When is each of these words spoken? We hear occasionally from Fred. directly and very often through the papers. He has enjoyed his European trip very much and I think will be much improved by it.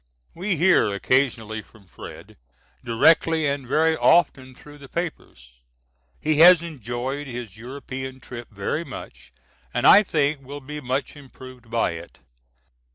We 0.33 0.55
hear 0.55 0.87
occasionally 0.91 1.61
from 1.61 1.85
Fred. 1.85 2.35
directly 2.83 3.45
and 3.45 3.67
very 3.67 3.95
often 3.95 4.55
through 4.55 4.79
the 4.79 4.89
papers. 4.89 5.53
He 6.19 6.39
has 6.39 6.63
enjoyed 6.63 7.27
his 7.27 7.55
European 7.55 8.19
trip 8.19 8.49
very 8.49 8.83
much 8.83 9.31
and 9.71 9.85
I 9.85 10.01
think 10.01 10.41
will 10.43 10.59
be 10.59 10.81
much 10.81 11.15
improved 11.15 11.69
by 11.69 11.91
it. 11.91 12.17